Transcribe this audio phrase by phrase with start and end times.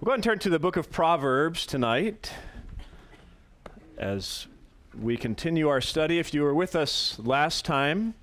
[0.00, 2.32] We'll go ahead and turn to the book of Proverbs tonight
[3.96, 4.48] as
[5.00, 6.18] we continue our study.
[6.18, 8.14] If you were with us last time,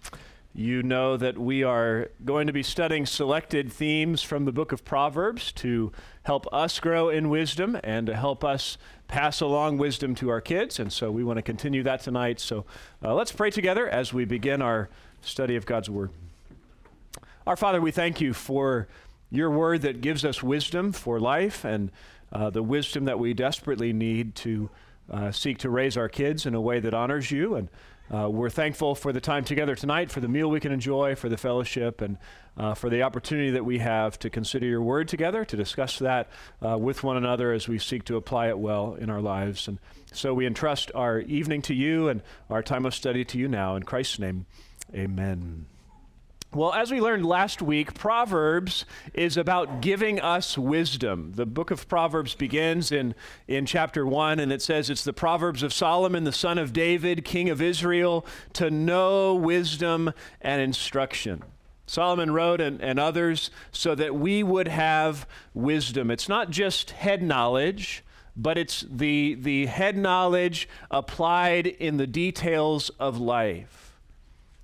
[0.53, 4.83] you know that we are going to be studying selected themes from the book of
[4.83, 8.77] Proverbs to help us grow in wisdom and to help us
[9.07, 10.77] pass along wisdom to our kids.
[10.77, 12.41] And so we want to continue that tonight.
[12.41, 12.65] So
[13.01, 14.89] uh, let's pray together as we begin our
[15.21, 16.11] study of God's Word.
[17.47, 18.87] Our Father, we thank you for
[19.31, 21.91] your word that gives us wisdom for life and
[22.31, 24.69] uh, the wisdom that we desperately need to
[25.09, 27.55] uh, seek to raise our kids in a way that honors you.
[27.55, 27.69] And
[28.13, 31.29] uh, we're thankful for the time together tonight, for the meal we can enjoy, for
[31.29, 32.17] the fellowship, and
[32.57, 36.27] uh, for the opportunity that we have to consider your word together, to discuss that
[36.65, 39.67] uh, with one another as we seek to apply it well in our lives.
[39.67, 39.79] And
[40.11, 43.77] so we entrust our evening to you and our time of study to you now.
[43.77, 44.45] In Christ's name,
[44.93, 45.67] amen.
[46.53, 48.83] Well, as we learned last week, Proverbs
[49.13, 51.31] is about giving us wisdom.
[51.33, 53.15] The book of Proverbs begins in,
[53.47, 57.23] in chapter 1, and it says it's the Proverbs of Solomon, the son of David,
[57.23, 61.41] king of Israel, to know wisdom and instruction.
[61.85, 66.11] Solomon wrote and, and others so that we would have wisdom.
[66.11, 68.03] It's not just head knowledge,
[68.35, 73.90] but it's the, the head knowledge applied in the details of life.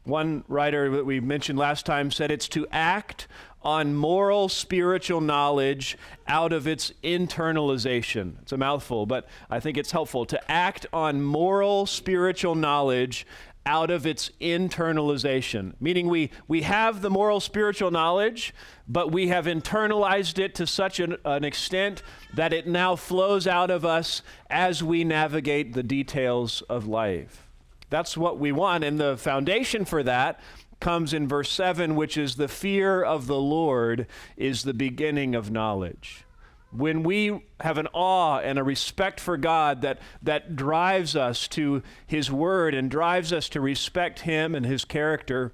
[0.08, 3.27] One writer that we mentioned last time said it's to act
[3.61, 5.97] on moral spiritual knowledge
[6.30, 8.41] out of its internalization.
[8.41, 13.28] It's a mouthful, but I think it's helpful to act on moral spiritual knowledge
[13.66, 18.53] out of its internalization, meaning we, we have the moral spiritual knowledge,
[18.88, 22.02] but we have internalized it to such an, an extent
[22.33, 27.47] that it now flows out of us as we navigate the details of life.
[27.89, 28.83] That's what we want.
[28.83, 30.39] And the foundation for that
[30.80, 35.52] comes in verse 7, which is the fear of the Lord is the beginning of
[35.52, 36.23] knowledge.
[36.71, 41.81] When we have an awe and a respect for God that, that drives us to
[42.05, 45.53] His Word and drives us to respect Him and His character,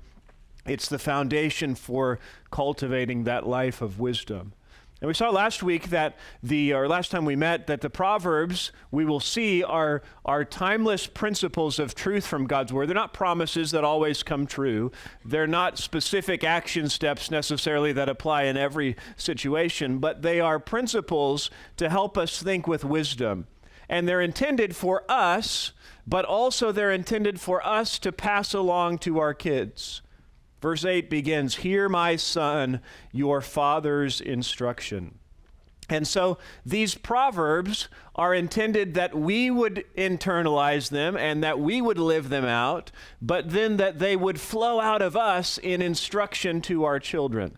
[0.65, 2.19] it's the foundation for
[2.51, 4.53] cultivating that life of wisdom.
[5.03, 8.71] And we saw last week that the, or last time we met, that the Proverbs
[8.89, 12.87] we will see are, are timeless principles of truth from God's Word.
[12.87, 14.93] They're not promises that always come true,
[15.25, 21.49] they're not specific action steps necessarily that apply in every situation, but they are principles
[21.75, 23.47] to help us think with wisdom.
[23.89, 25.73] And they're intended for us,
[26.07, 30.01] but also they're intended for us to pass along to our kids.
[30.63, 32.79] Verse 8 begins Hear, my son,
[33.11, 35.19] your father's instruction.
[35.89, 41.97] And so these proverbs are intended that we would internalize them and that we would
[41.97, 46.85] live them out, but then that they would flow out of us in instruction to
[46.85, 47.57] our children.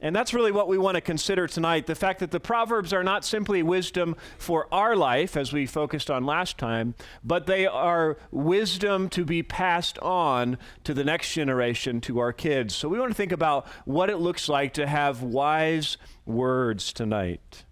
[0.00, 3.02] And that's really what we want to consider tonight the fact that the Proverbs are
[3.02, 8.18] not simply wisdom for our life, as we focused on last time, but they are
[8.30, 12.74] wisdom to be passed on to the next generation, to our kids.
[12.74, 15.96] So we want to think about what it looks like to have wise
[16.26, 17.64] words tonight.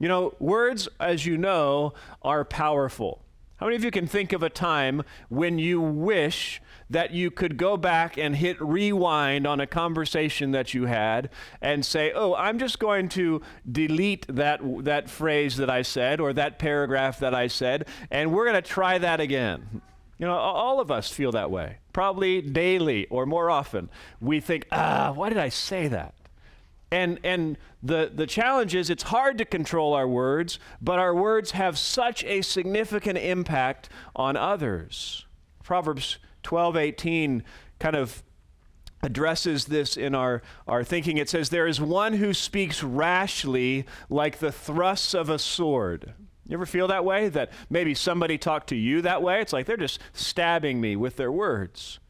[0.00, 1.92] You know, words, as you know,
[2.22, 3.22] are powerful.
[3.58, 6.60] How many of you can think of a time when you wish
[6.90, 11.30] that you could go back and hit rewind on a conversation that you had
[11.62, 13.40] and say, "Oh, I'm just going to
[13.70, 18.44] delete that that phrase that I said or that paragraph that I said, and we're
[18.44, 19.80] going to try that again."
[20.18, 21.78] You know, all of us feel that way.
[21.94, 23.88] Probably daily or more often.
[24.20, 26.14] We think, "Ah, why did I say that?"
[26.92, 31.52] And, and the, the challenge is it's hard to control our words, but our words
[31.52, 35.24] have such a significant impact on others.
[35.62, 37.44] Proverbs 12 18
[37.78, 38.22] kind of
[39.02, 41.16] addresses this in our, our thinking.
[41.16, 46.14] It says, There is one who speaks rashly like the thrusts of a sword.
[46.46, 47.28] You ever feel that way?
[47.28, 49.40] That maybe somebody talked to you that way?
[49.40, 52.00] It's like they're just stabbing me with their words.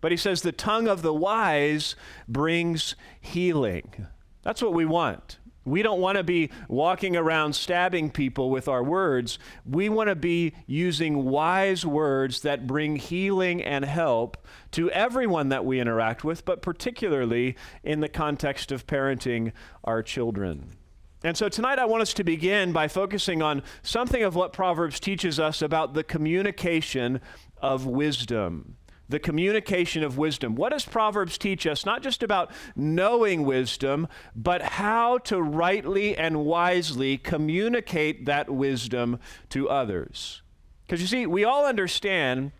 [0.00, 1.94] But he says, The tongue of the wise
[2.26, 4.06] brings healing.
[4.42, 5.38] That's what we want.
[5.64, 9.38] We don't want to be walking around stabbing people with our words.
[9.66, 15.64] We want to be using wise words that bring healing and help to everyone that
[15.64, 19.52] we interact with, but particularly in the context of parenting
[19.84, 20.76] our children.
[21.22, 24.98] And so tonight I want us to begin by focusing on something of what Proverbs
[24.98, 27.20] teaches us about the communication
[27.60, 28.76] of wisdom
[29.10, 30.54] the communication of wisdom.
[30.54, 31.84] What does Proverbs teach us?
[31.84, 39.18] Not just about knowing wisdom, but how to rightly and wisely communicate that wisdom
[39.50, 40.42] to others.
[40.86, 42.52] Because you see, we all understand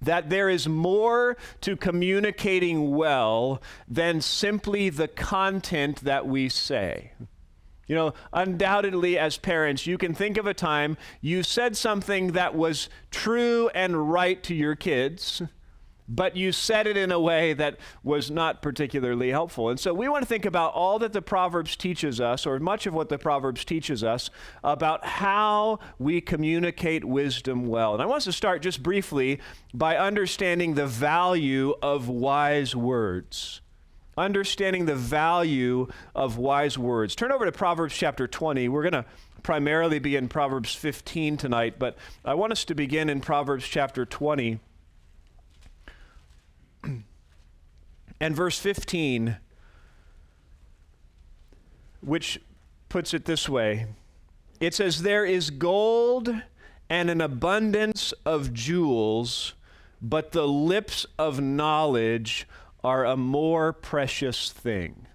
[0.00, 7.12] that there is more to communicating well than simply the content that we say.
[7.86, 12.54] You know, undoubtedly, as parents, you can think of a time you said something that
[12.54, 15.42] was true and right to your kids,
[16.08, 19.68] but you said it in a way that was not particularly helpful.
[19.68, 22.86] And so we want to think about all that the Proverbs teaches us, or much
[22.86, 24.30] of what the Proverbs teaches us,
[24.62, 27.94] about how we communicate wisdom well.
[27.94, 29.40] And I want us to start just briefly
[29.72, 33.60] by understanding the value of wise words
[34.16, 37.14] understanding the value of wise words.
[37.14, 38.68] Turn over to Proverbs chapter 20.
[38.68, 39.06] We're going to
[39.42, 44.04] primarily be in Proverbs 15 tonight, but I want us to begin in Proverbs chapter
[44.04, 44.60] 20.
[48.22, 49.36] And verse 15,
[52.00, 52.40] which
[52.88, 53.86] puts it this way
[54.60, 56.32] it says, There is gold
[56.88, 59.54] and an abundance of jewels,
[60.00, 62.46] but the lips of knowledge
[62.84, 65.08] are a more precious thing.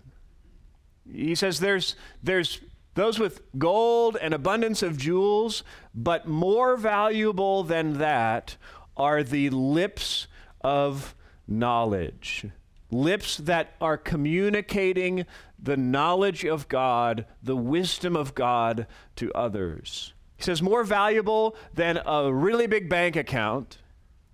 [1.10, 2.60] He says there's, there's
[2.96, 5.64] those with gold and abundance of jewels,
[5.96, 8.58] but more valuable than that
[8.98, 10.28] are the lips
[10.60, 11.16] of
[11.48, 12.48] knowledge.
[12.90, 15.26] Lips that are communicating
[15.62, 18.88] the knowledge of God, the wisdom of God
[19.18, 20.14] to others.
[20.38, 23.80] He says, more valuable than a really big bank account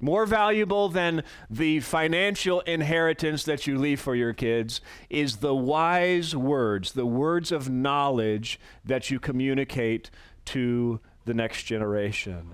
[0.03, 6.35] more valuable than the financial inheritance that you leave for your kids is the wise
[6.35, 10.11] words, the words of knowledge that you communicate
[10.43, 12.51] to the next generation.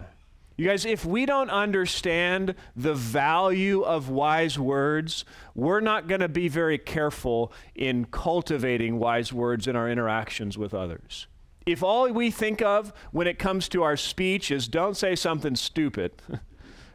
[0.60, 5.24] You guys, if we don't understand the value of wise words,
[5.56, 10.74] we're not going to be very careful in cultivating wise words in our interactions with
[10.74, 11.28] others.
[11.66, 15.56] If all we think of when it comes to our speech is don't say something
[15.56, 16.22] stupid,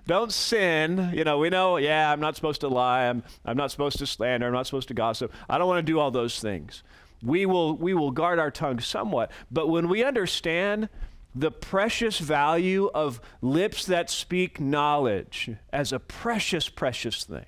[0.07, 1.13] don't sin.
[1.15, 3.07] You know, we know, yeah, I'm not supposed to lie.
[3.07, 4.47] I'm, I'm not supposed to slander.
[4.47, 5.33] I'm not supposed to gossip.
[5.49, 6.83] I don't want to do all those things.
[7.23, 9.31] We will, we will guard our tongue somewhat.
[9.51, 10.91] But when we understand
[11.35, 17.47] the precious value of lips that speak knowledge as a precious, precious thing,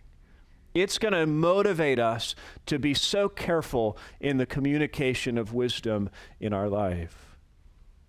[0.74, 2.34] it's going to motivate us
[2.66, 6.10] to be so careful in the communication of wisdom
[6.40, 7.36] in our life.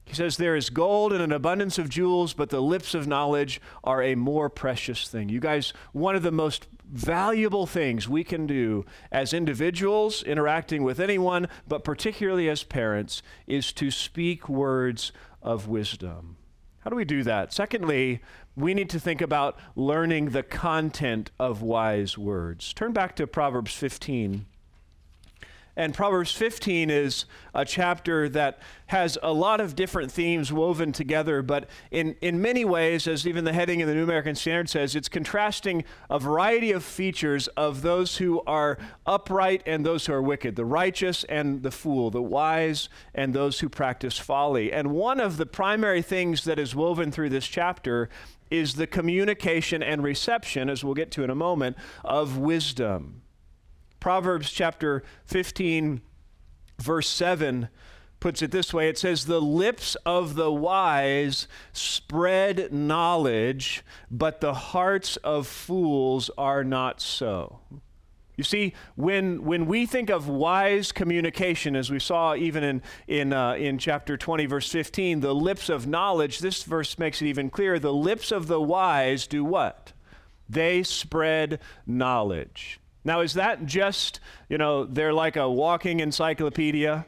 [0.07, 3.61] He says, There is gold and an abundance of jewels, but the lips of knowledge
[3.83, 5.27] are a more precious thing.
[5.27, 11.01] You guys, one of the most valuable things we can do as individuals interacting with
[11.01, 15.11] anyone, but particularly as parents, is to speak words
[15.41, 16.37] of wisdom.
[16.79, 17.51] How do we do that?
[17.51, 18.21] Secondly,
[18.55, 22.73] we need to think about learning the content of wise words.
[22.73, 24.45] Turn back to Proverbs 15.
[25.77, 28.57] And Proverbs 15 is a chapter that
[28.87, 33.43] has a lot of different themes woven together, but in, in many ways, as even
[33.43, 37.83] the heading in the New American Standard says, it's contrasting a variety of features of
[37.83, 42.23] those who are upright and those who are wicked, the righteous and the fool, the
[42.23, 44.73] wise and those who practice folly.
[44.73, 48.09] And one of the primary things that is woven through this chapter
[48.49, 53.21] is the communication and reception, as we'll get to in a moment, of wisdom.
[53.99, 56.01] Proverbs chapter 15,
[56.79, 57.69] verse 7
[58.19, 64.53] puts it this way it says, The lips of the wise spread knowledge, but the
[64.53, 67.59] hearts of fools are not so.
[68.35, 73.33] You see, when, when we think of wise communication, as we saw even in, in,
[73.33, 77.49] uh, in chapter 20, verse 15, the lips of knowledge, this verse makes it even
[77.49, 77.79] clearer.
[77.79, 79.93] The lips of the wise do what?
[80.47, 82.79] They spread knowledge.
[83.07, 87.05] Now, is that just, you know, they're like a walking encyclopedia?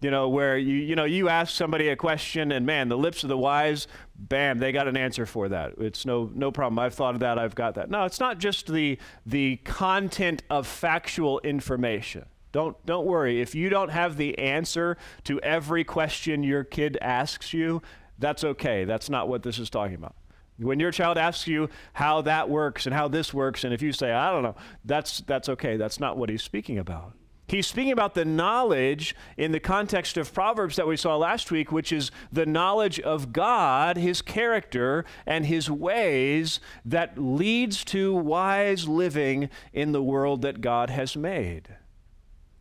[0.00, 3.24] You know, where you, you know, you ask somebody a question and man, the lips
[3.24, 3.86] of the wise,
[4.16, 5.74] bam, they got an answer for that.
[5.76, 6.78] It's no, no problem.
[6.78, 7.38] I've thought of that.
[7.38, 7.90] I've got that.
[7.90, 12.24] No, it's not just the, the content of factual information.
[12.52, 13.42] Don't, don't worry.
[13.42, 17.82] If you don't have the answer to every question your kid asks you,
[18.18, 18.84] that's okay.
[18.86, 20.14] That's not what this is talking about.
[20.58, 23.92] When your child asks you how that works and how this works, and if you
[23.92, 25.76] say, I don't know, that's, that's okay.
[25.76, 27.14] That's not what he's speaking about.
[27.46, 31.70] He's speaking about the knowledge in the context of Proverbs that we saw last week,
[31.70, 38.88] which is the knowledge of God, his character, and his ways that leads to wise
[38.88, 41.76] living in the world that God has made.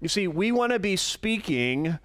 [0.01, 1.97] You see, we want to be speaking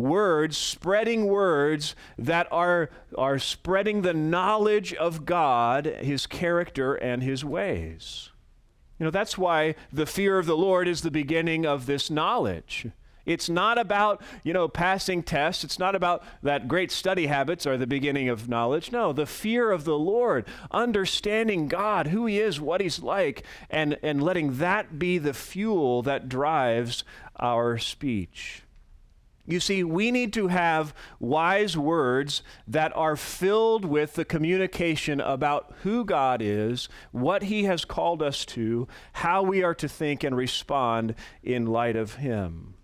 [0.00, 7.44] words, spreading words that are, are spreading the knowledge of God, His character, and His
[7.44, 8.30] ways.
[8.98, 12.86] You know, that's why the fear of the Lord is the beginning of this knowledge.
[13.26, 15.62] It's not about, you know, passing tests.
[15.62, 18.92] It's not about that great study habits are the beginning of knowledge.
[18.92, 23.98] No, the fear of the Lord, understanding God, who He is, what He's like, and,
[24.02, 27.04] and letting that be the fuel that drives
[27.38, 28.62] our speech.
[29.50, 35.72] You see, we need to have wise words that are filled with the communication about
[35.82, 40.36] who God is, what He has called us to, how we are to think and
[40.36, 42.74] respond in light of Him.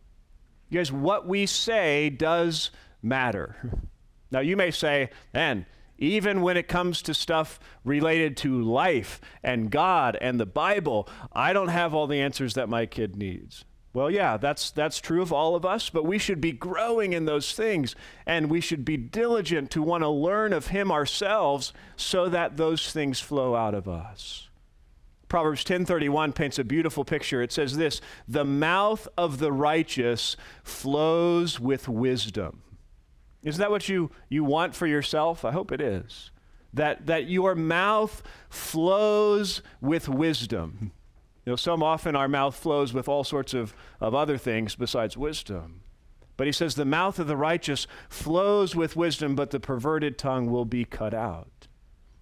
[0.69, 2.71] You guys, what we say does
[3.03, 3.57] matter.
[4.29, 5.67] Now, you may say, man,
[5.99, 11.53] even when it comes to stuff related to life and God and the Bible, I
[11.53, 13.65] don't have all the answers that my kid needs.
[13.97, 17.25] Well, yeah, that's, that's true of all of us, but we should be growing in
[17.25, 22.29] those things and we should be diligent to want to learn of Him ourselves so
[22.29, 24.51] that those things flow out of us.
[25.29, 27.41] Proverbs 10:31 paints a beautiful picture.
[27.41, 32.65] It says this, "The mouth of the righteous flows with wisdom."
[33.45, 35.43] Isn't that what you, you want for yourself?
[35.43, 36.31] I hope it is.
[36.75, 40.93] That, that your mouth flows with wisdom.
[41.47, 45.17] You know, some often our mouth flows with all sorts of, of other things besides
[45.17, 45.83] wisdom.
[46.37, 50.51] But he says, the mouth of the righteous flows with wisdom, but the perverted tongue
[50.51, 51.69] will be cut out.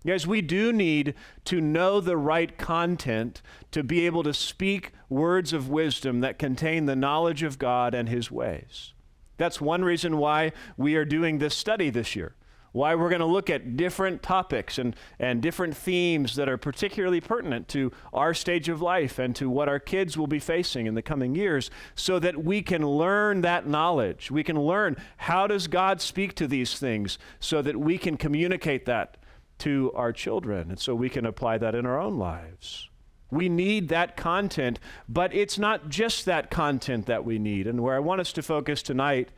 [0.07, 1.15] Guys, we do need
[1.47, 3.41] to know the right content
[3.71, 8.11] to be able to speak words of wisdom that contain the knowledge of God and
[8.11, 8.93] his ways.
[9.39, 12.35] That's one reason why we are doing this study this year
[12.75, 17.21] why we're going to look at different topics and, and different themes that are particularly
[17.21, 20.95] pertinent to our stage of life and to what our kids will be facing in
[20.95, 24.29] the coming years so that we can learn that knowledge.
[24.29, 28.87] We can learn how does God speak to these things so that we can communicate
[28.87, 29.19] that
[29.59, 32.89] to our children and so we can apply that in our own lives.
[33.31, 37.69] We need that content, but it's not just that content that we need.
[37.69, 39.29] And where I want us to focus tonight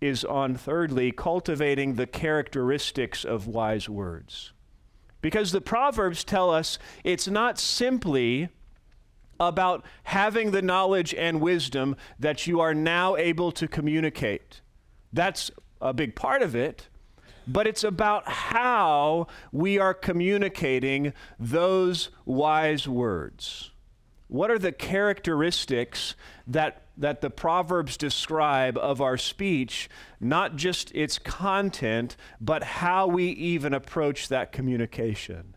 [0.00, 4.52] is on, thirdly, cultivating the characteristics of wise words.
[5.20, 8.48] Because the Proverbs tell us it's not simply
[9.40, 14.60] about having the knowledge and wisdom that you are now able to communicate.
[15.12, 15.50] That's
[15.80, 16.88] a big part of it,
[17.46, 23.70] but it's about how we are communicating those wise words.
[24.26, 26.14] What are the characteristics
[26.46, 29.88] that that the Proverbs describe of our speech,
[30.20, 35.54] not just its content, but how we even approach that communication.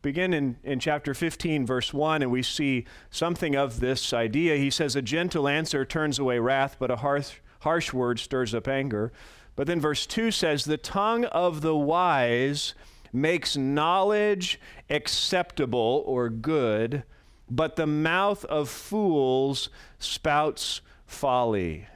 [0.00, 4.56] Begin in, in chapter 15, verse 1, and we see something of this idea.
[4.56, 8.68] He says, A gentle answer turns away wrath, but a harsh, harsh word stirs up
[8.68, 9.12] anger.
[9.56, 12.74] But then verse 2 says, The tongue of the wise
[13.12, 17.02] makes knowledge acceptable or good
[17.50, 21.86] but the mouth of fools spouts folly.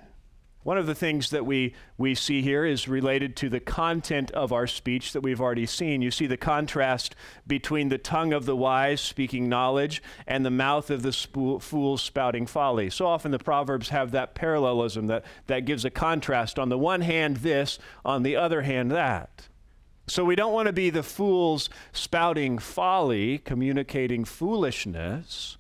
[0.65, 4.53] One of the things that we, we see here is related to the content of
[4.53, 6.03] our speech that we've already seen.
[6.03, 7.17] You see the contrast
[7.49, 11.99] between the tongue of the wise speaking knowledge and the mouth of the sp- fool
[11.99, 12.91] spouting folly.
[12.91, 16.61] So often the Proverbs have that parallelism that, that gives a contrast.
[16.61, 19.49] On the one hand, this, on the other hand, that.
[20.07, 25.57] So we don't want to be the fools spouting folly, communicating foolishness.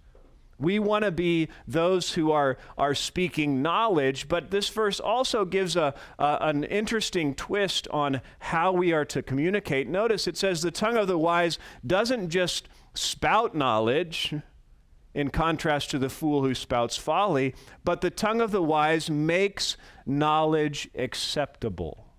[0.58, 5.74] We want to be those who are, are speaking knowledge, but this verse also gives
[5.76, 9.88] a, a, an interesting twist on how we are to communicate.
[9.88, 14.34] Notice it says, The tongue of the wise doesn't just spout knowledge,
[15.14, 19.76] in contrast to the fool who spouts folly, but the tongue of the wise makes
[20.06, 22.11] knowledge acceptable.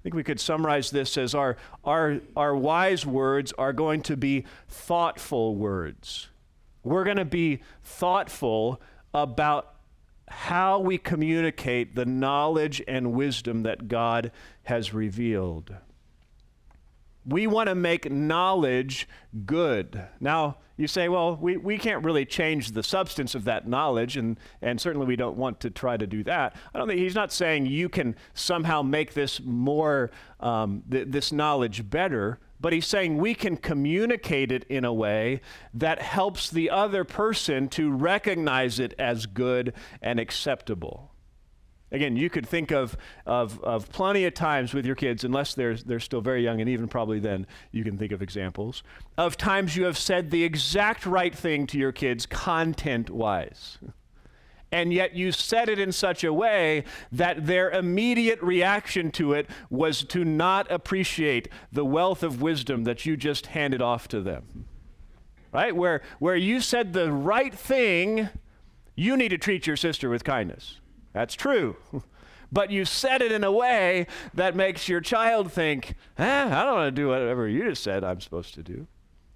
[0.00, 4.16] I think we could summarize this as our, our, our wise words are going to
[4.16, 6.28] be thoughtful words.
[6.82, 8.80] We're going to be thoughtful
[9.12, 9.74] about
[10.26, 15.74] how we communicate the knowledge and wisdom that God has revealed.
[17.26, 19.08] We want to make knowledge
[19.44, 20.02] good.
[20.20, 24.38] Now, you say, well, we, we can't really change the substance of that knowledge, and,
[24.62, 26.56] and certainly we don't want to try to do that.
[26.74, 30.10] I don't think he's not saying you can somehow make this more,
[30.40, 35.42] um, th- this knowledge better, but he's saying we can communicate it in a way
[35.74, 41.09] that helps the other person to recognize it as good and acceptable.
[41.92, 45.74] Again, you could think of, of, of plenty of times with your kids, unless they're,
[45.74, 48.82] they're still very young, and even probably then you can think of examples,
[49.18, 53.78] of times you have said the exact right thing to your kids content wise.
[54.72, 59.48] And yet you said it in such a way that their immediate reaction to it
[59.68, 64.66] was to not appreciate the wealth of wisdom that you just handed off to them.
[65.52, 65.74] Right?
[65.74, 68.28] Where, where you said the right thing,
[68.94, 70.79] you need to treat your sister with kindness.
[71.12, 71.76] That's true.
[72.52, 76.74] but you said it in a way that makes your child think, eh, I don't
[76.74, 78.86] want to do whatever you just said I'm supposed to do.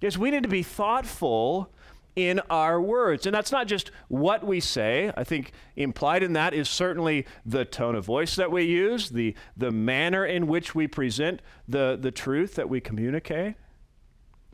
[0.01, 1.71] Yes, we need to be thoughtful
[2.15, 3.25] in our words.
[3.25, 5.11] And that's not just what we say.
[5.17, 9.35] I think implied in that is certainly the tone of voice that we use, the,
[9.57, 13.55] the manner in which we present the, the truth that we communicate.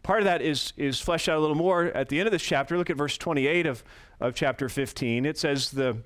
[0.03, 2.41] Part of that is, is fleshed out a little more at the end of this
[2.41, 2.77] chapter.
[2.77, 3.83] Look at verse 28 of,
[4.19, 5.25] of chapter 15.
[5.25, 5.97] It says, The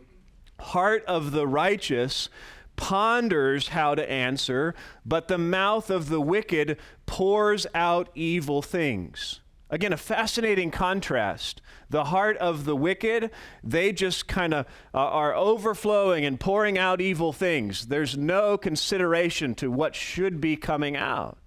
[0.59, 2.29] heart of the righteous
[2.75, 9.41] ponders how to answer, but the mouth of the wicked pours out evil things.
[9.69, 11.61] Again, a fascinating contrast.
[11.89, 13.31] The heart of the wicked,
[13.63, 17.87] they just kind of uh, are overflowing and pouring out evil things.
[17.87, 21.37] There's no consideration to what should be coming out.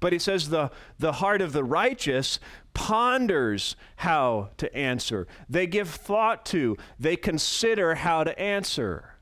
[0.00, 2.40] But he says the, the heart of the righteous
[2.74, 5.26] ponders how to answer.
[5.48, 9.14] They give thought to, they consider how to answer.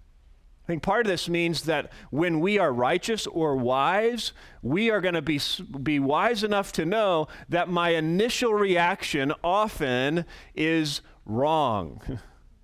[0.69, 5.01] I think part of this means that when we are righteous or wise, we are
[5.01, 5.41] going to be,
[5.83, 12.03] be wise enough to know that my initial reaction often is wrong.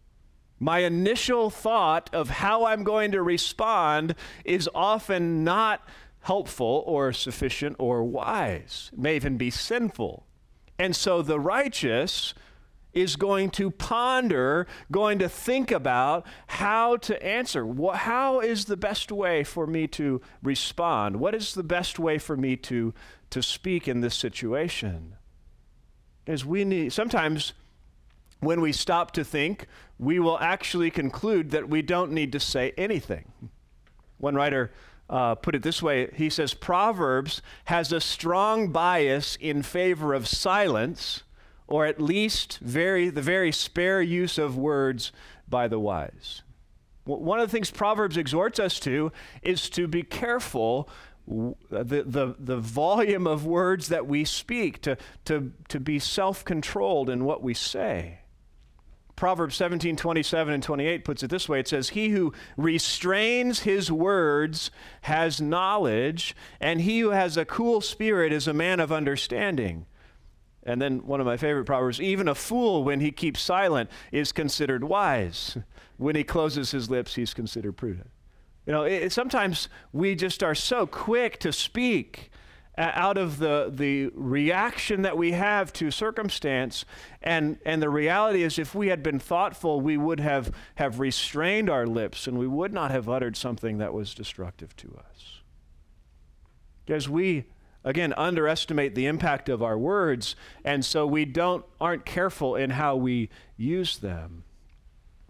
[0.61, 4.15] my initial thought of how I'm going to respond
[4.45, 5.87] is often not
[6.21, 8.91] helpful or sufficient or wise.
[8.93, 10.24] It may even be sinful.
[10.79, 12.35] And so the righteous
[12.95, 17.67] is going to ponder, going to think about how to answer.
[17.93, 21.17] How is the best way for me to respond?
[21.17, 22.95] What is the best way for me to,
[23.31, 25.17] to speak in this situation?
[26.27, 27.53] As we need, sometimes
[28.41, 29.67] when we stop to think,
[29.99, 33.33] we will actually conclude that we don't need to say anything.
[34.19, 34.71] One writer
[35.15, 40.27] uh, put it this way he says, Proverbs has a strong bias in favor of
[40.27, 41.23] silence
[41.69, 45.13] or at least very, the very spare use of words
[45.49, 46.43] by the wise.
[47.05, 50.89] One of the things Proverbs exhorts us to is to be careful
[51.27, 57.09] the, the, the volume of words that we speak, to, to, to be self controlled
[57.09, 58.19] in what we say.
[59.17, 63.91] Proverbs 17, 27 and 28 puts it this way it says, He who restrains his
[63.91, 64.71] words
[65.03, 69.87] has knowledge, and he who has a cool spirit is a man of understanding.
[70.65, 74.33] And then one of my favorite proverbs even a fool, when he keeps silent, is
[74.33, 75.59] considered wise.
[75.97, 78.11] When he closes his lips, he's considered prudent.
[78.67, 82.31] You know, it, sometimes we just are so quick to speak
[82.77, 86.85] out of the, the reaction that we have to circumstance.
[87.23, 91.71] And, and the reality is, if we had been thoughtful, we would have, have restrained
[91.71, 95.41] our lips and we would not have uttered something that was destructive to us.
[96.85, 97.45] Because we
[97.85, 102.97] again underestimate the impact of our words and so we don't aren't careful in how
[102.97, 104.43] we use them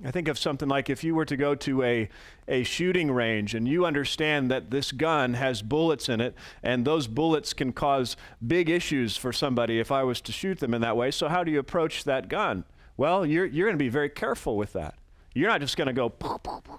[0.04, 2.08] i think of something like if you were to go to a,
[2.48, 7.06] a shooting range and you understand that this gun has bullets in it and those
[7.06, 10.96] bullets can cause big issues for somebody if i was to shoot them in that
[10.96, 12.64] way so how do you approach that gun
[12.96, 14.94] well you're, you're going to be very careful with that
[15.34, 16.12] you're not just going to go,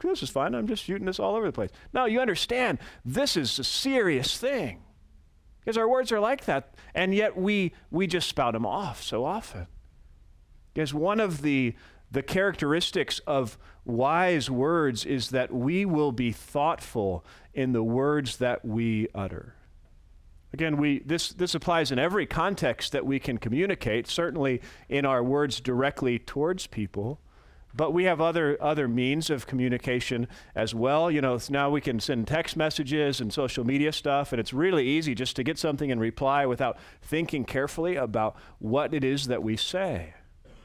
[0.01, 1.71] this is fine, I'm just shooting this all over the place.
[1.93, 4.81] No, you understand this is a serious thing.
[5.59, 9.25] Because our words are like that, and yet we, we just spout them off so
[9.25, 9.67] often.
[10.73, 11.75] Because one of the,
[12.15, 18.63] the characteristics of wise words is that we will be thoughtful in the words that
[18.63, 19.53] we utter.
[20.53, 25.21] Again, we, this, this applies in every context that we can communicate, certainly in our
[25.21, 27.19] words directly towards people.
[27.73, 31.11] But we have other other means of communication as well.
[31.11, 34.87] You know, now we can send text messages and social media stuff, and it's really
[34.87, 39.43] easy just to get something and reply without thinking carefully about what it is that
[39.43, 40.13] we say.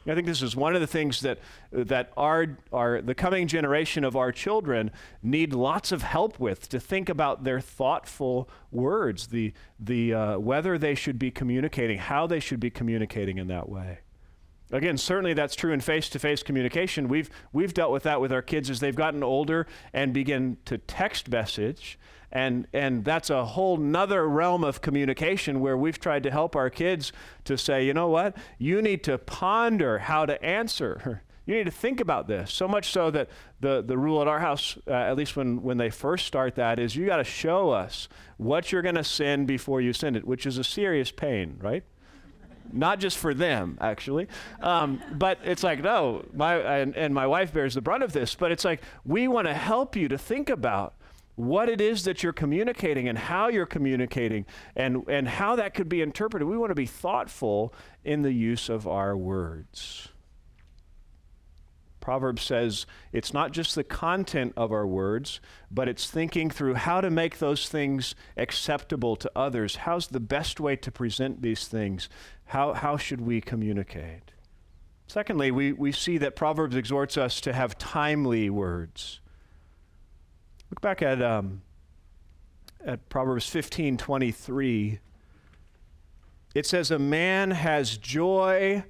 [0.06, 1.38] I think this is one of the things that
[1.72, 4.90] that our our the coming generation of our children
[5.22, 10.78] need lots of help with to think about their thoughtful words, the the uh, whether
[10.78, 14.00] they should be communicating, how they should be communicating in that way.
[14.72, 17.08] Again, certainly that's true in face-to-face communication.
[17.08, 20.78] We've we've dealt with that with our kids as they've gotten older and begin to
[20.78, 21.98] text message,
[22.30, 26.70] and and that's a whole nother realm of communication where we've tried to help our
[26.70, 27.12] kids
[27.44, 31.22] to say, you know what, you need to ponder how to answer.
[31.46, 32.52] You need to think about this.
[32.52, 33.28] So much so that
[33.58, 36.78] the, the rule at our house, uh, at least when, when they first start that,
[36.78, 40.24] is you got to show us what you're going to send before you send it,
[40.24, 41.82] which is a serious pain, right?
[42.72, 44.26] Not just for them actually
[44.60, 48.34] um, but it's like no my and, and my wife bears the brunt of this
[48.34, 50.94] but it's like we want to help you to think about
[51.40, 54.44] what it is that you're communicating and how you're communicating
[54.76, 56.46] and, and how that could be interpreted.
[56.46, 57.72] We want to be thoughtful
[58.04, 60.08] in the use of our words.
[62.10, 65.38] Proverbs says it's not just the content of our words,
[65.70, 69.76] but it's thinking through how to make those things acceptable to others.
[69.76, 72.08] How's the best way to present these things?
[72.46, 74.32] How, how should we communicate?
[75.06, 79.20] Secondly, we, we see that Proverbs exhorts us to have timely words.
[80.68, 81.62] Look back at, um,
[82.84, 84.98] at Proverbs 15 23.
[86.56, 88.82] It says, A man has joy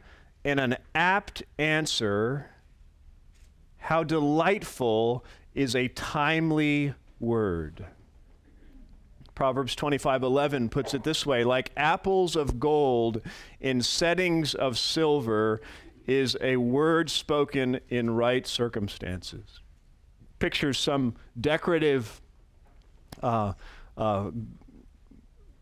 [0.43, 2.47] in an apt answer.
[3.81, 7.87] How delightful is a timely word.
[9.35, 13.23] Proverbs 25:11 puts it this way, like apples of gold
[13.59, 15.61] in settings of silver
[16.07, 19.61] is a word spoken in right circumstances.
[20.39, 22.21] Pictures some decorative
[23.23, 23.55] uh,
[23.97, 24.31] uh,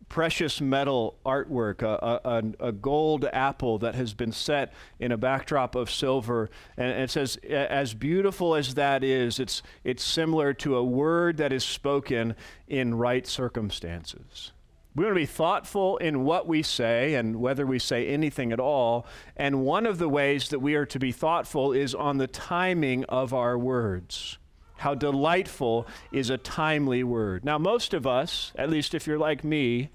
[0.08, 5.74] precious metal artwork, a, a, a, gold apple that has been set in a backdrop
[5.74, 6.48] of silver.
[6.76, 11.52] And it says, as beautiful as that is, it's, it's similar to a word that
[11.52, 12.34] is spoken
[12.66, 14.52] in right circumstances.
[14.94, 18.58] We want to be thoughtful in what we say and whether we say anything at
[18.58, 19.06] all.
[19.36, 23.04] And one of the ways that we are to be thoughtful is on the timing
[23.04, 24.38] of our words.
[24.78, 27.44] How delightful is a timely word.
[27.44, 29.90] Now, most of us, at least if you're like me,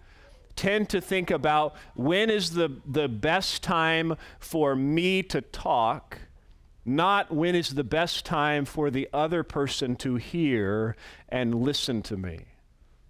[0.55, 6.19] tend to think about when is the, the best time for me to talk,
[6.85, 10.95] not when is the best time for the other person to hear
[11.29, 12.45] and listen to me.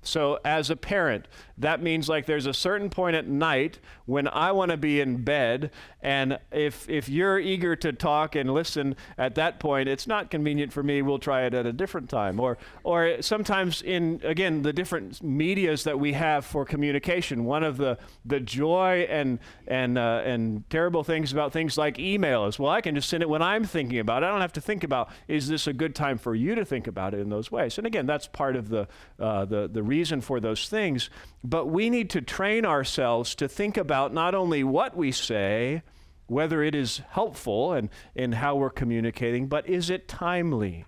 [0.03, 4.51] So, as a parent, that means like there's a certain point at night when I
[4.51, 9.35] want to be in bed, and if if you're eager to talk and listen at
[9.35, 11.01] that point, it's not convenient for me.
[11.01, 15.83] We'll try it at a different time, or or sometimes in again the different media's
[15.83, 17.45] that we have for communication.
[17.45, 22.45] One of the the joy and and uh, and terrible things about things like email
[22.47, 24.25] is well, I can just send it when I'm thinking about it.
[24.25, 26.87] I don't have to think about is this a good time for you to think
[26.87, 27.77] about it in those ways.
[27.77, 28.87] And again, that's part of the
[29.19, 31.11] uh, the the reason for those things.
[31.43, 35.83] But we need to train ourselves to think about not only what we say,
[36.25, 40.85] whether it is helpful and in how we're communicating, but is it timely?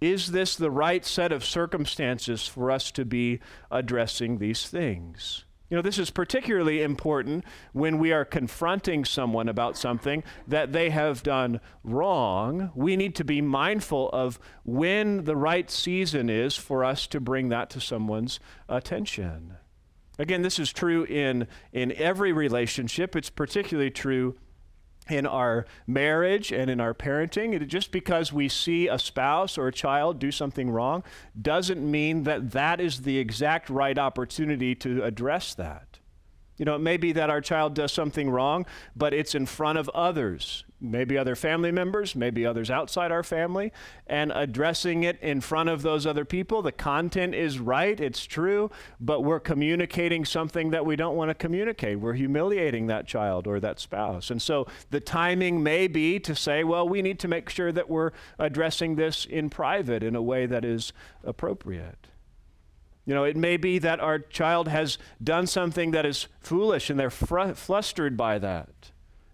[0.00, 5.44] Is this the right set of circumstances for us to be addressing these things?
[5.70, 10.90] You know, this is particularly important when we are confronting someone about something that they
[10.90, 12.72] have done wrong.
[12.74, 17.50] We need to be mindful of when the right season is for us to bring
[17.50, 19.54] that to someone's attention.
[20.18, 23.14] Again, this is true in, in every relationship.
[23.14, 24.36] It's particularly true
[25.08, 27.66] in our marriage and in our parenting.
[27.66, 31.02] just because we see a spouse or a child do something wrong
[31.40, 35.98] doesn't mean that that is the exact right opportunity to address that.
[36.58, 39.78] You know, it may be that our child does something wrong, but it's in front
[39.78, 43.72] of others, maybe other family members, maybe others outside our family,
[44.06, 46.62] and addressing it in front of those other people.
[46.62, 51.34] The content is right, it's true, but we're communicating something that we don't want to
[51.34, 52.00] communicate.
[52.00, 54.30] We're humiliating that child or that spouse.
[54.30, 57.90] And so the timing may be to say, well, we need to make sure that
[57.90, 60.92] we're addressing this in private in a way that is
[61.24, 62.08] appropriate.
[63.06, 67.00] You know, it may be that our child has done something that is foolish and
[67.00, 68.89] they're fr- flustered by that.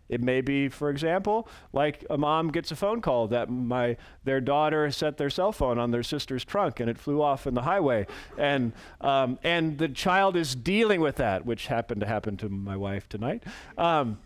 [0.09, 4.41] It may be, for example, like a mom gets a phone call that my their
[4.41, 7.63] daughter set their cell phone on their sister's trunk and it flew off in the
[7.63, 8.07] highway,
[8.39, 12.77] and um, and the child is dealing with that, which happened to happen to my
[12.77, 13.43] wife tonight.
[13.77, 14.19] Um,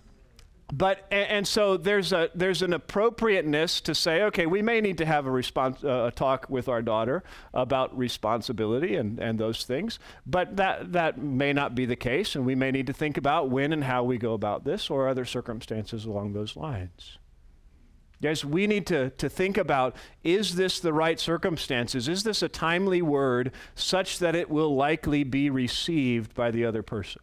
[0.72, 5.06] but and, so there's a there's an appropriateness to say okay we may need to
[5.06, 9.98] have a response uh, a talk with our daughter about responsibility and and those things.
[10.26, 13.50] But that that may not be the case and we may need to think about
[13.50, 17.18] when and how we go about this or other circumstances along those lines.
[18.22, 22.06] Guys we need to to think about is this the right circumstances?
[22.06, 26.82] Is this a timely word such that it will likely be received by the other
[26.82, 27.22] person?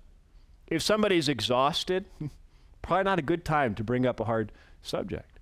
[0.67, 2.05] If somebody's exhausted
[2.87, 5.39] probably not a good time to bring up a hard subject.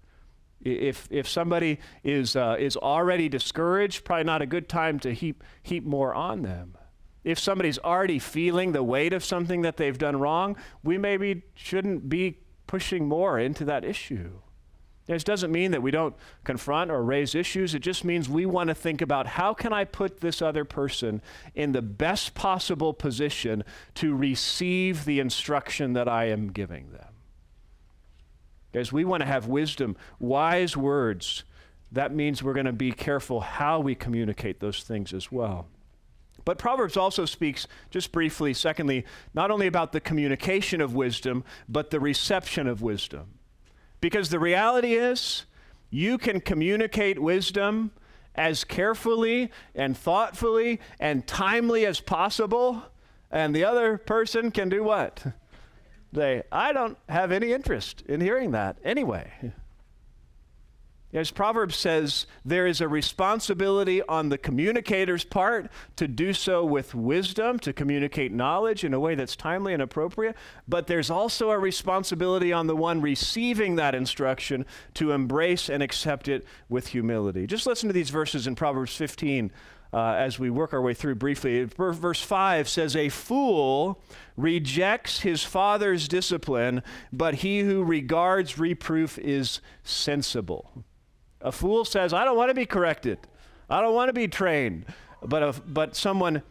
[0.62, 5.43] If, if somebody is, uh, is already discouraged, probably not a good time to heap,
[5.62, 6.75] heap more on them.
[7.23, 12.10] If somebody's already feeling the weight of something that they've done wrong, we maybe shouldn't
[12.10, 14.31] be pushing more into that issue.
[15.05, 17.75] This doesn't mean that we don't confront or raise issues.
[17.75, 21.21] It just means we want to think about how can I put this other person
[21.53, 23.63] in the best possible position
[23.95, 27.14] to receive the instruction that I am giving them.
[28.75, 31.45] Guys, we want to have wisdom, wise words.
[31.93, 35.67] That means we're going to be careful how we communicate those things as well.
[36.43, 41.89] But Proverbs also speaks, just briefly, secondly, not only about the communication of wisdom, but
[41.89, 43.39] the reception of wisdom.
[44.01, 45.45] Because the reality is,
[45.89, 47.91] you can communicate wisdom
[48.35, 52.83] as carefully and thoughtfully and timely as possible,
[53.31, 55.23] and the other person can do what?
[56.17, 59.54] I don't have any interest in hearing that anyway.
[61.13, 66.93] As Proverbs says, there is a responsibility on the communicator's part to do so with
[66.93, 70.36] wisdom, to communicate knowledge in a way that's timely and appropriate.
[70.67, 76.28] But there's also a responsibility on the one receiving that instruction to embrace and accept
[76.28, 77.47] it with humility.
[77.47, 79.51] Just listen to these verses in Proverbs 15
[79.93, 81.63] uh, as we work our way through briefly.
[81.63, 84.02] Verse 5 says, A fool
[84.36, 90.84] rejects his father's discipline, but he who regards reproof is sensible.
[91.41, 93.19] A fool says, I don't want to be corrected,
[93.69, 94.86] I don't want to be trained.
[95.21, 96.43] But, a, but someone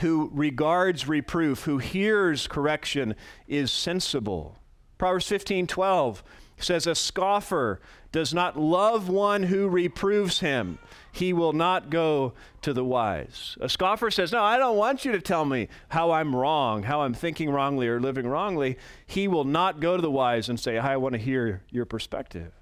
[0.00, 3.14] who regards reproof, who hears correction,
[3.46, 4.56] is sensible.
[4.98, 6.24] Proverbs 15 12
[6.58, 7.80] says, A scoffer
[8.12, 10.78] does not love one who reproves him
[11.14, 13.56] he will not go to the wise.
[13.60, 17.02] A scoffer says, No, I don't want you to tell me how I'm wrong, how
[17.02, 18.76] I'm thinking wrongly or living wrongly.
[19.06, 22.52] He will not go to the wise and say, I want to hear your perspective.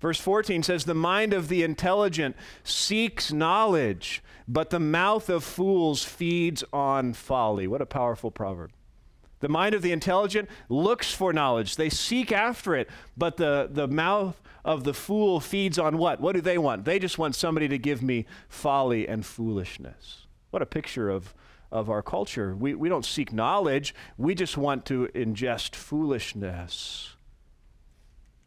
[0.00, 2.34] Verse 14 says, The mind of the intelligent
[2.64, 7.68] seeks knowledge, but the mouth of fools feeds on folly.
[7.68, 8.72] What a powerful proverb.
[9.40, 11.76] The mind of the intelligent looks for knowledge.
[11.76, 16.20] They seek after it, but the, the mouth of the fool feeds on what?
[16.20, 16.84] What do they want?
[16.84, 20.26] They just want somebody to give me folly and foolishness.
[20.50, 21.34] What a picture of,
[21.70, 22.56] of our culture.
[22.56, 27.10] We, we don't seek knowledge, we just want to ingest foolishness.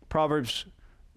[0.10, 0.66] Proverbs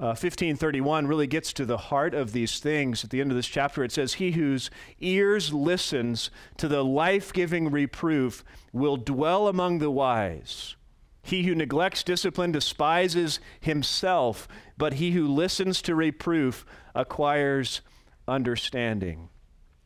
[0.02, 3.04] uh, 1531 really gets to the heart of these things.
[3.04, 7.32] At the end of this chapter, it says, He whose ears listens to the life
[7.32, 10.74] giving reproof will dwell among the wise.
[11.22, 17.80] He who neglects discipline despises himself, but he who listens to reproof acquires
[18.26, 19.28] understanding.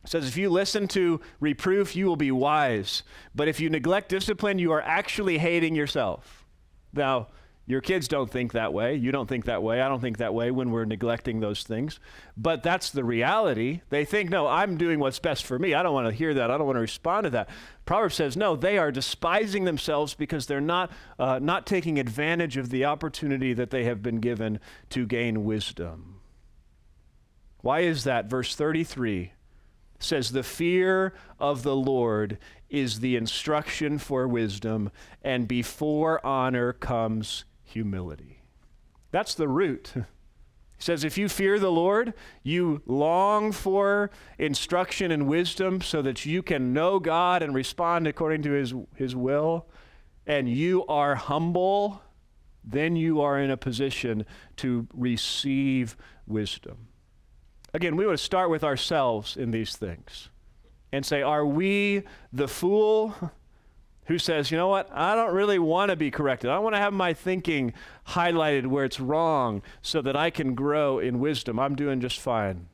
[0.03, 3.03] It says, if you listen to reproof, you will be wise.
[3.35, 6.47] But if you neglect discipline, you are actually hating yourself.
[6.91, 7.27] Now,
[7.67, 8.95] your kids don't think that way.
[8.95, 9.81] You don't think that way.
[9.81, 11.99] I don't think that way when we're neglecting those things.
[12.37, 13.81] But that's the reality.
[13.89, 15.73] They think, no, I'm doing what's best for me.
[15.73, 16.49] I don't want to hear that.
[16.49, 17.49] I don't want to respond to that.
[17.85, 22.69] Proverbs says, no, they are despising themselves because they're not, uh, not taking advantage of
[22.69, 26.21] the opportunity that they have been given to gain wisdom.
[27.59, 28.29] Why is that?
[28.29, 29.33] Verse 33
[29.99, 32.37] says, The fear of the Lord
[32.69, 34.89] is the instruction for wisdom,
[35.21, 38.41] and before honor comes humility.
[39.11, 39.93] That's the root.
[40.77, 46.23] He says, if you fear the Lord, you long for instruction and wisdom so that
[46.23, 49.65] you can know God and respond according to his, his will,
[50.27, 52.03] and you are humble,
[52.63, 54.23] then you are in a position
[54.57, 56.89] to receive wisdom.
[57.73, 60.29] Again, we want to start with ourselves in these things
[60.91, 63.31] and say, Are we the fool
[64.07, 66.49] who says, you know what, I don't really want to be corrected.
[66.49, 67.73] I want to have my thinking
[68.07, 71.59] highlighted where it's wrong so that I can grow in wisdom.
[71.59, 72.67] I'm doing just fine.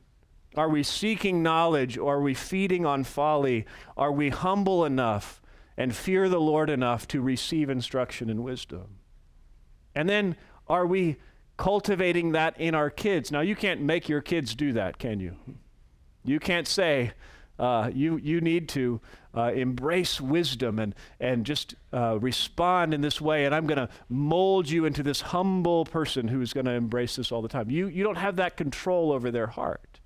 [0.56, 3.66] Are we seeking knowledge or are we feeding on folly?
[3.96, 5.42] Are we humble enough
[5.76, 8.98] and fear the Lord enough to receive instruction and wisdom?
[9.94, 10.36] And then
[10.68, 11.16] are we
[11.56, 13.32] cultivating that in our kids?
[13.32, 15.36] Now, you can't make your kids do that, can you?
[16.24, 17.12] You can't say,
[17.58, 19.00] uh, you, you need to
[19.36, 23.44] uh, embrace wisdom and, and just uh, respond in this way.
[23.44, 27.32] And I'm going to mold you into this humble person who's going to embrace this
[27.32, 27.70] all the time.
[27.70, 30.00] You, you don't have that control over their heart.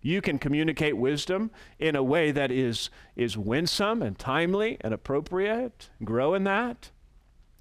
[0.00, 5.90] You can communicate wisdom in a way that is, is winsome and timely and appropriate.
[6.04, 6.90] Grow in that.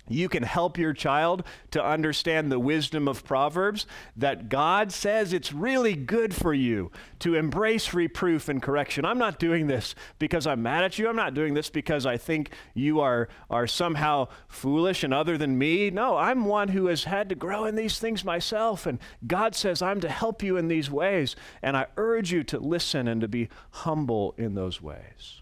[0.09, 5.51] You can help your child to understand the wisdom of Proverbs that God says it's
[5.51, 9.05] really good for you to embrace reproof and correction.
[9.05, 11.09] I'm not doing this because I'm mad at you.
[11.09, 15.57] I'm not doing this because I think you are, are somehow foolish and other than
[15.57, 15.89] me.
[15.89, 18.85] No, I'm one who has had to grow in these things myself.
[18.85, 21.35] And God says I'm to help you in these ways.
[21.61, 25.41] And I urge you to listen and to be humble in those ways.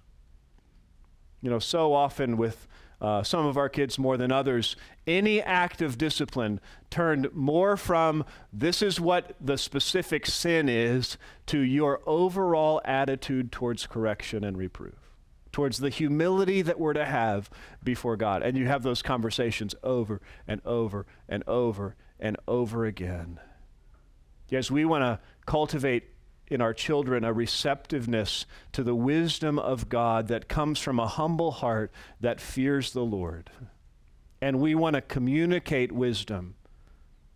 [1.41, 2.67] You know, so often with
[3.01, 8.25] uh, some of our kids more than others, any act of discipline turned more from
[8.53, 15.12] this is what the specific sin is to your overall attitude towards correction and reproof,
[15.51, 17.49] towards the humility that we're to have
[17.84, 18.41] before God.
[18.41, 23.39] And you have those conversations over and over and over and over again.
[24.49, 26.14] Yes, we want to cultivate
[26.47, 31.51] in our children a receptiveness to the wisdom of God that comes from a humble
[31.51, 33.49] heart that fears the Lord.
[34.41, 36.55] And we want to communicate wisdom.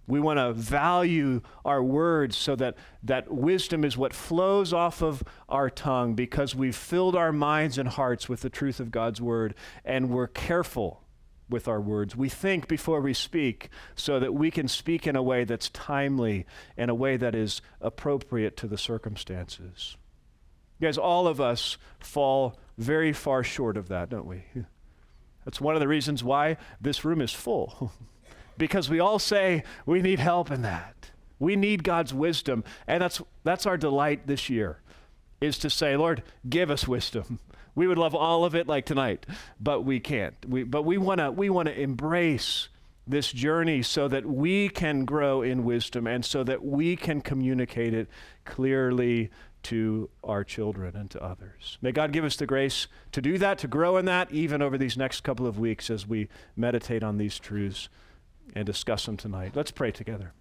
[0.07, 5.23] We want to value our words so that that wisdom is what flows off of
[5.47, 9.53] our tongue because we've filled our minds and hearts with the truth of God's word
[9.85, 11.03] and we're careful
[11.49, 12.15] with our words.
[12.15, 16.45] We think before we speak so that we can speak in a way that's timely,
[16.77, 19.97] in a way that is appropriate to the circumstances.
[20.81, 24.43] Guys, all of us fall very far short of that, don't we?
[25.45, 27.91] That's one of the reasons why this room is full.
[28.59, 31.09] because we all say we need help in that.
[31.39, 32.63] We need God's wisdom.
[32.85, 34.81] And that's, that's our delight this year,
[35.41, 37.39] is to say, Lord, give us wisdom.
[37.75, 39.25] We would love all of it like tonight,
[39.59, 40.35] but we can't.
[40.47, 42.69] We, but we want to we wanna embrace
[43.07, 47.93] this journey so that we can grow in wisdom and so that we can communicate
[47.93, 48.07] it
[48.45, 49.31] clearly
[49.63, 51.77] to our children and to others.
[51.81, 54.77] May God give us the grace to do that, to grow in that, even over
[54.77, 57.89] these next couple of weeks as we meditate on these truths
[58.55, 59.51] and discuss them tonight.
[59.55, 60.33] Let's pray together.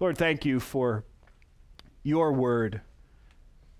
[0.00, 1.04] Lord, thank you for
[2.02, 2.80] your word.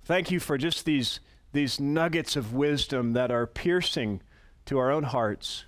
[0.04, 1.20] Thank you for just these,
[1.52, 4.20] these nuggets of wisdom that are piercing
[4.66, 5.64] to our own hearts.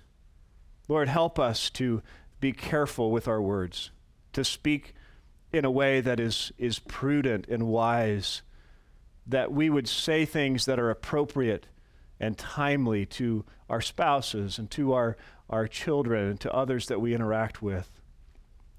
[0.87, 2.01] Lord, help us to
[2.39, 3.91] be careful with our words,
[4.33, 4.93] to speak
[5.53, 8.41] in a way that is, is prudent and wise
[9.27, 11.67] that we would say things that are appropriate
[12.19, 15.17] and timely to our spouses and to our,
[15.49, 18.00] our children and to others that we interact with.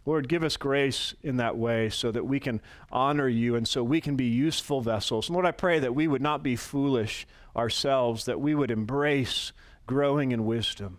[0.04, 2.60] Lord, give us grace in that way so that we can
[2.90, 5.28] honor you and so we can be useful vessels.
[5.28, 9.52] And Lord, I pray that we would not be foolish ourselves, that we would embrace
[9.86, 10.98] growing in wisdom,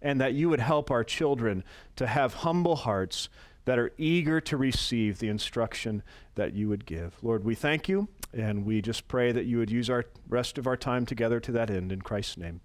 [0.00, 1.64] and that you would help our children
[1.96, 3.28] to have humble hearts
[3.64, 6.02] that are eager to receive the instruction
[6.34, 7.16] that you would give.
[7.22, 10.66] Lord, we thank you, and we just pray that you would use our rest of
[10.66, 11.92] our time together to that end.
[11.92, 12.60] In Christ's name,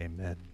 [0.00, 0.51] amen.